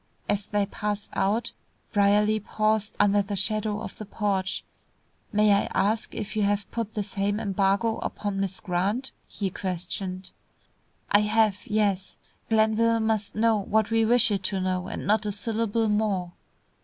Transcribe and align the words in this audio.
As 0.27 0.47
they 0.47 0.65
passed 0.65 1.11
out 1.13 1.51
Brierly 1.93 2.39
paused 2.39 2.97
under 2.99 3.21
the 3.21 3.35
shadow 3.35 3.81
of 3.83 3.99
the 3.99 4.05
porch. 4.07 4.63
"May 5.31 5.51
I 5.53 5.69
ask 5.75 6.15
if 6.15 6.35
you 6.35 6.41
have 6.41 6.65
put 6.71 6.95
the 6.95 7.03
same 7.03 7.39
embargo 7.39 7.99
upon 7.99 8.39
Miss 8.39 8.59
Grant?" 8.59 9.11
he 9.27 9.51
questioned. 9.51 10.31
"I 11.11 11.19
have, 11.19 11.67
yes. 11.67 12.17
Glenville 12.49 12.99
must 12.99 13.35
know 13.35 13.59
what 13.59 13.91
we 13.91 14.03
wish 14.03 14.31
it 14.31 14.41
to 14.45 14.59
know, 14.59 14.87
and 14.87 15.05
not 15.05 15.27
a 15.27 15.31
syllable 15.31 15.87
more." 15.87 16.31